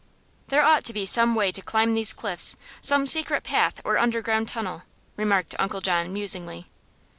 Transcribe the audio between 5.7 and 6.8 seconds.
John, musingly.